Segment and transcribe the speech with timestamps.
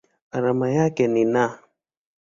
[0.31, 1.59] Alama yake ni Na.